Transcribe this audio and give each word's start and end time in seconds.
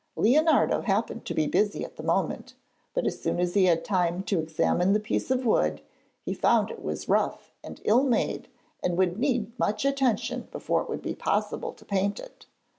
Leonardo 0.15 0.81
happened 0.81 1.25
to 1.25 1.33
be 1.35 1.45
busy 1.45 1.85
at 1.85 1.95
the 1.95 2.01
moment, 2.01 2.55
but 2.95 3.05
as 3.05 3.21
soon 3.21 3.39
as 3.39 3.53
he 3.53 3.65
had 3.65 3.85
time 3.85 4.23
to 4.23 4.39
examine 4.39 4.93
the 4.93 4.99
piece 4.99 5.29
of 5.29 5.45
wood 5.45 5.81
he 6.23 6.33
found 6.33 6.71
it 6.71 6.81
was 6.83 7.07
rough 7.07 7.51
and 7.63 7.81
ill 7.83 8.03
made, 8.03 8.47
and 8.81 8.97
would 8.97 9.19
need 9.19 9.51
much 9.59 9.85
attention 9.85 10.47
before 10.51 10.81
it 10.81 10.89
would 10.89 11.03
be 11.03 11.13
possible 11.13 11.71
to 11.71 11.85
paint 11.85 12.19
it. 12.19 12.47